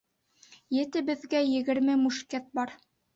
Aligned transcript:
Етебеҙгә 0.75 1.41
егерме 1.49 1.99
мушкет 2.05 2.49
бар. 2.61 2.73